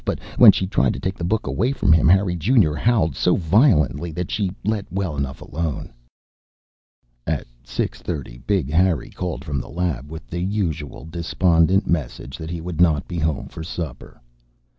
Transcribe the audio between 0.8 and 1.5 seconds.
to take the book